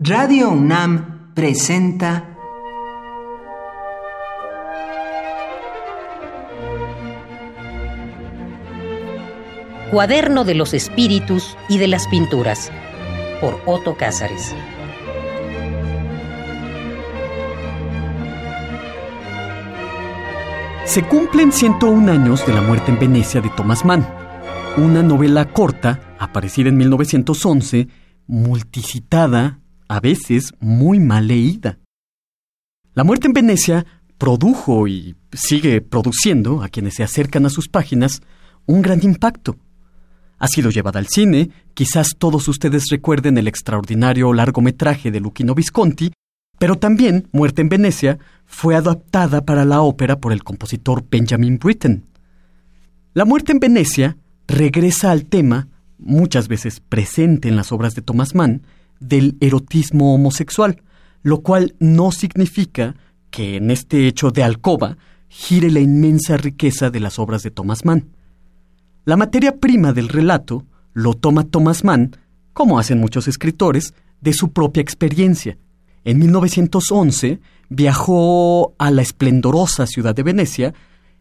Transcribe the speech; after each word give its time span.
Radio 0.00 0.50
UNAM 0.50 1.34
presenta 1.34 2.38
Cuaderno 9.90 10.44
de 10.44 10.54
los 10.54 10.72
Espíritus 10.72 11.56
y 11.68 11.78
de 11.78 11.88
las 11.88 12.06
Pinturas 12.06 12.70
por 13.40 13.60
Otto 13.66 13.96
Cázares. 13.96 14.54
Se 20.84 21.02
cumplen 21.02 21.50
101 21.50 22.12
años 22.12 22.46
de 22.46 22.52
la 22.52 22.60
muerte 22.60 22.92
en 22.92 23.00
Venecia 23.00 23.40
de 23.40 23.48
Thomas 23.48 23.84
Mann, 23.84 24.06
una 24.76 25.02
novela 25.02 25.46
corta, 25.46 26.14
aparecida 26.20 26.68
en 26.68 26.76
1911, 26.76 27.88
multicitada, 28.28 29.58
a 29.88 30.00
veces 30.00 30.52
muy 30.60 31.00
mal 31.00 31.26
leída. 31.26 31.78
La 32.94 33.04
muerte 33.04 33.26
en 33.26 33.32
Venecia 33.32 33.86
produjo 34.18 34.86
y 34.86 35.16
sigue 35.32 35.80
produciendo 35.80 36.62
a 36.62 36.68
quienes 36.68 36.94
se 36.94 37.02
acercan 37.02 37.46
a 37.46 37.50
sus 37.50 37.68
páginas 37.68 38.22
un 38.66 38.82
gran 38.82 39.02
impacto. 39.02 39.56
Ha 40.38 40.46
sido 40.46 40.70
llevada 40.70 41.00
al 41.00 41.08
cine, 41.08 41.50
quizás 41.74 42.10
todos 42.18 42.46
ustedes 42.48 42.84
recuerden 42.90 43.38
el 43.38 43.48
extraordinario 43.48 44.32
largometraje 44.32 45.10
de 45.10 45.20
Luchino 45.20 45.54
Visconti, 45.54 46.12
pero 46.58 46.76
también 46.76 47.28
Muerte 47.32 47.62
en 47.62 47.68
Venecia 47.68 48.18
fue 48.44 48.74
adaptada 48.74 49.44
para 49.44 49.64
la 49.64 49.80
ópera 49.80 50.20
por 50.20 50.32
el 50.32 50.44
compositor 50.44 51.04
Benjamin 51.08 51.58
Britten. 51.58 52.04
La 53.14 53.24
muerte 53.24 53.52
en 53.52 53.60
Venecia 53.60 54.16
regresa 54.46 55.10
al 55.10 55.24
tema, 55.24 55.68
muchas 55.98 56.48
veces 56.48 56.80
presente 56.80 57.48
en 57.48 57.56
las 57.56 57.72
obras 57.72 57.94
de 57.94 58.02
Thomas 58.02 58.34
Mann, 58.34 58.62
del 59.00 59.36
erotismo 59.40 60.14
homosexual, 60.14 60.82
lo 61.22 61.40
cual 61.40 61.74
no 61.78 62.12
significa 62.12 62.96
que 63.30 63.56
en 63.56 63.70
este 63.70 64.06
hecho 64.06 64.30
de 64.30 64.42
alcoba 64.42 64.96
gire 65.28 65.70
la 65.70 65.80
inmensa 65.80 66.36
riqueza 66.36 66.90
de 66.90 67.00
las 67.00 67.18
obras 67.18 67.42
de 67.42 67.50
Thomas 67.50 67.84
Mann. 67.84 68.08
La 69.04 69.16
materia 69.16 69.56
prima 69.56 69.92
del 69.92 70.08
relato 70.08 70.66
lo 70.92 71.14
toma 71.14 71.44
Thomas 71.44 71.84
Mann, 71.84 72.16
como 72.52 72.78
hacen 72.78 72.98
muchos 72.98 73.28
escritores, 73.28 73.94
de 74.20 74.32
su 74.32 74.52
propia 74.52 74.80
experiencia. 74.80 75.58
En 76.04 76.18
1911 76.18 77.40
viajó 77.68 78.74
a 78.78 78.90
la 78.90 79.02
esplendorosa 79.02 79.86
ciudad 79.86 80.14
de 80.14 80.22
Venecia, 80.22 80.74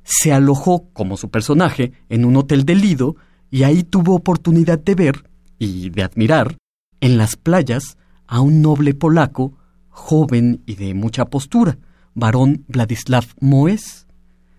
se 0.03 0.31
alojó 0.31 0.88
como 0.94 1.17
su 1.17 1.30
personaje 1.30 1.91
en 2.09 2.25
un 2.25 2.38
hotel 2.38 2.66
de 2.66 2.75
Lido 2.75 3.16
y 3.52 3.64
ahí 3.64 3.84
tuvo 3.84 4.16
oportunidad 4.16 4.80
de 4.80 4.95
ver 4.95 5.30
y 5.59 5.89
de 5.89 6.03
admirar 6.03 6.58
en 7.02 7.17
las 7.17 7.36
playas 7.36 7.98
a 8.28 8.42
un 8.42 8.62
noble 8.62 8.94
polaco, 8.94 9.53
joven 9.90 10.62
y 10.66 10.76
de 10.76 10.94
mucha 10.94 11.26
postura, 11.26 11.78
varón 12.14 12.64
Vladislav 12.67 13.26
Moes. 13.40 14.08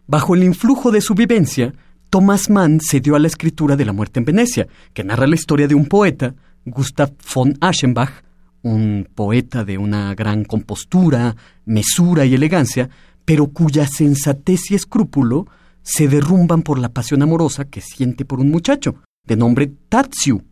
Bajo 0.07 0.35
el 0.35 0.43
influjo 0.43 0.91
de 0.91 1.01
su 1.01 1.15
vivencia, 1.15 1.75
Thomas 2.11 2.49
Mann 2.49 2.81
se 2.81 3.01
dio 3.01 3.15
a 3.15 3.19
la 3.19 3.27
escritura 3.27 3.77
de 3.77 3.85
La 3.85 3.93
muerte 3.93 4.21
en 4.21 4.25
Venecia, 4.25 4.67
que 4.95 5.05
narra 5.05 5.27
la 5.27 5.35
historia 5.35 5.69
de 5.69 5.75
un 5.75 5.87
poeta, 5.87 6.35
Gustav 6.65 7.13
von 7.35 7.57
Aschenbach, 7.61 8.25
un 8.63 9.09
poeta 9.15 9.65
de 9.65 9.79
una 9.79 10.15
gran 10.15 10.45
compostura, 10.45 11.37
mesura 11.67 12.25
y 12.25 12.35
elegancia, 12.35 12.89
pero 13.25 13.49
cuya 13.49 13.87
sensatez 13.87 14.71
y 14.71 14.75
escrúpulo 14.75 15.47
se 15.83 16.09
derrumban 16.09 16.63
por 16.63 16.79
la 16.79 16.89
pasión 16.89 17.23
amorosa 17.23 17.67
que 17.67 17.81
siente 17.81 18.25
por 18.25 18.41
un 18.41 18.51
muchacho, 18.51 18.97
de 19.25 19.37
nombre 19.37 19.71
Tatsiu, 19.89 20.43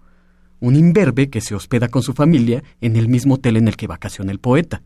un 0.66 0.76
imberbe 0.76 1.30
que 1.30 1.40
se 1.40 1.54
hospeda 1.54 1.88
con 1.88 2.02
su 2.02 2.12
familia 2.12 2.62
en 2.80 2.96
el 2.96 3.08
mismo 3.08 3.34
hotel 3.34 3.56
en 3.56 3.68
el 3.68 3.76
que 3.76 3.86
vacaciona 3.86 4.32
el 4.32 4.40
poeta. 4.40 4.82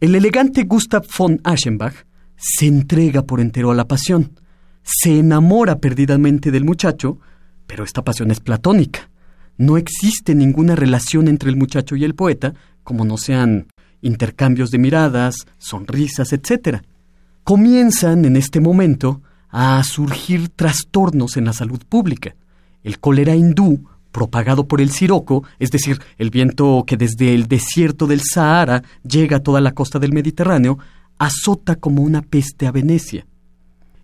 El 0.00 0.14
elegante 0.14 0.64
Gustav 0.64 1.04
von 1.18 1.40
Aschenbach 1.44 1.94
se 2.36 2.66
entrega 2.66 3.22
por 3.22 3.40
entero 3.40 3.70
a 3.70 3.74
la 3.74 3.86
pasión, 3.86 4.32
se 4.82 5.18
enamora 5.18 5.78
perdidamente 5.78 6.50
del 6.50 6.64
muchacho, 6.64 7.18
pero 7.66 7.84
esta 7.84 8.02
pasión 8.02 8.30
es 8.30 8.40
platónica. 8.40 9.10
No 9.56 9.76
existe 9.76 10.34
ninguna 10.34 10.74
relación 10.74 11.28
entre 11.28 11.50
el 11.50 11.56
muchacho 11.56 11.96
y 11.96 12.04
el 12.04 12.14
poeta, 12.14 12.54
como 12.82 13.04
no 13.04 13.16
sean 13.18 13.68
intercambios 14.00 14.70
de 14.70 14.78
miradas, 14.78 15.46
sonrisas, 15.58 16.32
etc. 16.32 16.82
Comienzan 17.44 18.24
en 18.24 18.36
este 18.36 18.60
momento 18.60 19.22
a 19.50 19.82
surgir 19.84 20.48
trastornos 20.48 21.36
en 21.36 21.44
la 21.44 21.52
salud 21.52 21.82
pública. 21.88 22.34
El 22.82 22.98
cólera 22.98 23.36
hindú 23.36 23.86
propagado 24.14 24.68
por 24.68 24.80
el 24.80 24.90
siroco, 24.90 25.42
es 25.58 25.72
decir, 25.72 26.00
el 26.18 26.30
viento 26.30 26.84
que 26.86 26.96
desde 26.96 27.34
el 27.34 27.48
desierto 27.48 28.06
del 28.06 28.20
Sahara 28.20 28.84
llega 29.02 29.38
a 29.38 29.42
toda 29.42 29.60
la 29.60 29.72
costa 29.72 29.98
del 29.98 30.12
Mediterráneo, 30.12 30.78
azota 31.18 31.74
como 31.74 32.00
una 32.00 32.22
peste 32.22 32.68
a 32.68 32.70
Venecia. 32.70 33.26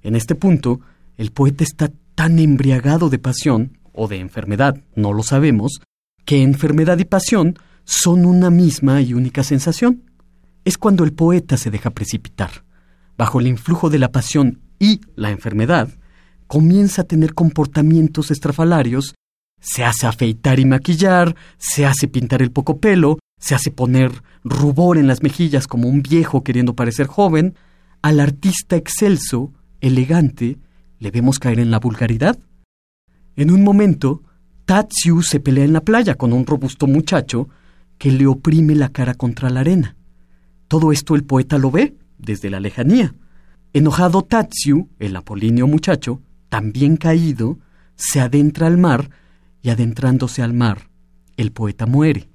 En 0.02 0.16
este 0.16 0.34
punto, 0.34 0.80
el 1.16 1.30
poeta 1.30 1.62
está 1.62 1.92
tan 2.16 2.40
embriagado 2.40 3.08
de 3.08 3.20
pasión, 3.20 3.78
o 3.92 4.08
de 4.08 4.18
enfermedad, 4.18 4.82
no 4.96 5.12
lo 5.12 5.22
sabemos, 5.22 5.80
que 6.24 6.42
enfermedad 6.42 6.98
y 6.98 7.04
pasión 7.04 7.56
son 7.84 8.26
una 8.26 8.50
misma 8.50 9.00
y 9.02 9.14
única 9.14 9.44
sensación. 9.44 10.02
Es 10.64 10.76
cuando 10.76 11.04
el 11.04 11.12
poeta 11.12 11.56
se 11.56 11.70
deja 11.70 11.90
precipitar. 11.90 12.64
Bajo 13.16 13.38
el 13.38 13.46
influjo 13.46 13.90
de 13.90 14.00
la 14.00 14.10
pasión 14.10 14.58
y 14.80 15.02
la 15.14 15.30
enfermedad, 15.30 15.88
comienza 16.48 17.02
a 17.02 17.04
tener 17.04 17.32
comportamientos 17.32 18.32
estrafalarios 18.32 19.14
se 19.60 19.84
hace 19.84 20.06
afeitar 20.06 20.58
y 20.58 20.64
maquillar, 20.64 21.36
se 21.58 21.86
hace 21.86 22.08
pintar 22.08 22.42
el 22.42 22.50
poco 22.50 22.78
pelo, 22.78 23.18
se 23.38 23.54
hace 23.54 23.70
poner 23.70 24.22
rubor 24.42 24.98
en 24.98 25.06
las 25.06 25.22
mejillas 25.22 25.66
como 25.66 25.88
un 25.88 26.02
viejo 26.02 26.42
queriendo 26.42 26.74
parecer 26.74 27.06
joven. 27.06 27.54
Al 28.02 28.20
artista 28.20 28.76
excelso, 28.76 29.52
elegante, 29.80 30.58
le 30.98 31.10
vemos 31.10 31.38
caer 31.38 31.60
en 31.60 31.70
la 31.70 31.78
vulgaridad. 31.78 32.38
En 33.36 33.50
un 33.50 33.62
momento, 33.62 34.22
Tatsiu 34.64 35.22
se 35.22 35.40
pelea 35.40 35.64
en 35.64 35.72
la 35.72 35.82
playa 35.82 36.14
con 36.14 36.32
un 36.32 36.46
robusto 36.46 36.86
muchacho 36.86 37.48
que 37.98 38.10
le 38.10 38.26
oprime 38.26 38.74
la 38.74 38.88
cara 38.90 39.14
contra 39.14 39.50
la 39.50 39.60
arena. 39.60 39.96
Todo 40.68 40.92
esto 40.92 41.14
el 41.14 41.24
poeta 41.24 41.58
lo 41.58 41.70
ve 41.70 41.96
desde 42.18 42.50
la 42.50 42.60
lejanía. 42.60 43.14
Enojado 43.72 44.22
Tatsiu, 44.22 44.88
el 44.98 45.16
apolíneo 45.16 45.66
muchacho, 45.66 46.22
también 46.48 46.96
caído, 46.96 47.58
se 47.96 48.20
adentra 48.20 48.66
al 48.66 48.78
mar 48.78 49.10
y 49.62 49.70
adentrándose 49.70 50.42
al 50.42 50.52
mar, 50.52 50.90
el 51.36 51.52
poeta 51.52 51.86
muere. 51.86 52.28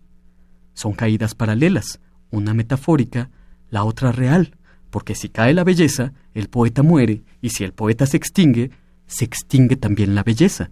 Son 0.73 0.93
caídas 0.93 1.35
paralelas, 1.35 1.99
una 2.31 2.53
metafórica, 2.53 3.29
la 3.69 3.83
otra 3.83 4.11
real, 4.11 4.57
porque 4.89 5.15
si 5.15 5.29
cae 5.29 5.53
la 5.53 5.63
belleza, 5.63 6.13
el 6.33 6.49
poeta 6.49 6.83
muere, 6.83 7.23
y 7.41 7.49
si 7.49 7.63
el 7.63 7.73
poeta 7.73 8.05
se 8.05 8.17
extingue, 8.17 8.71
se 9.07 9.25
extingue 9.25 9.75
también 9.75 10.15
la 10.15 10.23
belleza. 10.23 10.71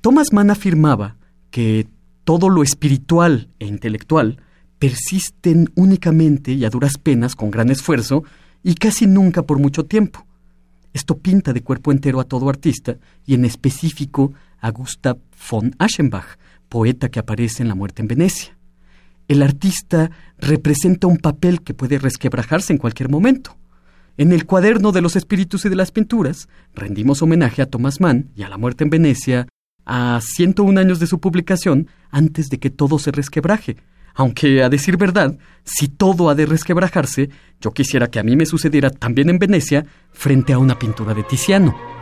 Thomas 0.00 0.32
Mann 0.32 0.50
afirmaba 0.50 1.16
que 1.50 1.86
todo 2.24 2.48
lo 2.48 2.62
espiritual 2.62 3.48
e 3.58 3.66
intelectual 3.66 4.40
persisten 4.78 5.70
únicamente 5.74 6.52
y 6.52 6.64
a 6.64 6.70
duras 6.70 6.98
penas 6.98 7.36
con 7.36 7.50
gran 7.50 7.70
esfuerzo 7.70 8.24
y 8.62 8.74
casi 8.74 9.06
nunca 9.06 9.42
por 9.42 9.58
mucho 9.58 9.84
tiempo. 9.84 10.26
Esto 10.92 11.18
pinta 11.18 11.52
de 11.52 11.62
cuerpo 11.62 11.92
entero 11.92 12.20
a 12.20 12.24
todo 12.24 12.48
artista 12.48 12.98
y 13.24 13.34
en 13.34 13.44
específico 13.44 14.32
a 14.62 14.72
von 15.50 15.74
Aschenbach, 15.78 16.38
poeta 16.68 17.10
que 17.10 17.18
aparece 17.18 17.62
en 17.62 17.68
La 17.68 17.74
muerte 17.74 18.00
en 18.00 18.08
Venecia. 18.08 18.56
El 19.28 19.42
artista 19.42 20.10
representa 20.38 21.06
un 21.06 21.18
papel 21.18 21.62
que 21.62 21.74
puede 21.74 21.98
resquebrajarse 21.98 22.72
en 22.72 22.78
cualquier 22.78 23.08
momento. 23.08 23.56
En 24.16 24.32
el 24.32 24.46
cuaderno 24.46 24.92
de 24.92 25.00
los 25.00 25.16
espíritus 25.16 25.64
y 25.64 25.68
de 25.68 25.76
las 25.76 25.90
pinturas, 25.90 26.48
rendimos 26.74 27.22
homenaje 27.22 27.62
a 27.62 27.66
Thomas 27.66 28.00
Mann 28.00 28.30
y 28.36 28.42
a 28.42 28.48
La 28.48 28.58
muerte 28.58 28.84
en 28.84 28.90
Venecia 28.90 29.48
a 29.84 30.20
101 30.22 30.78
años 30.80 31.00
de 31.00 31.06
su 31.06 31.18
publicación 31.18 31.88
antes 32.10 32.48
de 32.48 32.58
que 32.58 32.70
todo 32.70 32.98
se 32.98 33.10
resquebraje. 33.10 33.76
Aunque, 34.14 34.62
a 34.62 34.68
decir 34.68 34.98
verdad, 34.98 35.38
si 35.64 35.88
todo 35.88 36.28
ha 36.28 36.34
de 36.34 36.46
resquebrajarse, 36.46 37.30
yo 37.60 37.72
quisiera 37.72 38.08
que 38.08 38.20
a 38.20 38.22
mí 38.22 38.36
me 38.36 38.46
sucediera 38.46 38.90
también 38.90 39.30
en 39.30 39.38
Venecia 39.38 39.86
frente 40.12 40.52
a 40.52 40.58
una 40.58 40.78
pintura 40.78 41.14
de 41.14 41.22
Tiziano. 41.22 42.01